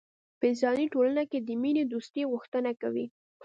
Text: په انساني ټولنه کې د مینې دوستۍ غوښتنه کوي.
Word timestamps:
په 0.39 0.43
انساني 0.51 0.85
ټولنه 0.93 1.23
کې 1.29 1.39
د 1.41 1.49
مینې 1.61 1.83
دوستۍ 1.93 2.23
غوښتنه 2.31 2.71
کوي. 2.81 3.05